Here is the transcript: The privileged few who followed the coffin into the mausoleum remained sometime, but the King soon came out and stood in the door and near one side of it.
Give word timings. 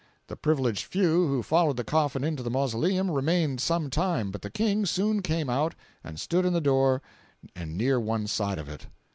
The 0.29 0.35
privileged 0.35 0.85
few 0.85 1.27
who 1.27 1.43
followed 1.43 1.77
the 1.77 1.83
coffin 1.83 2.23
into 2.23 2.41
the 2.41 2.49
mausoleum 2.49 3.11
remained 3.11 3.61
sometime, 3.61 4.31
but 4.31 4.41
the 4.41 4.49
King 4.49 4.87
soon 4.87 5.21
came 5.21 5.47
out 5.47 5.75
and 6.03 6.19
stood 6.19 6.43
in 6.43 6.53
the 6.53 6.59
door 6.59 7.03
and 7.55 7.77
near 7.77 7.99
one 7.99 8.25
side 8.25 8.57
of 8.57 8.67
it. 8.67 8.87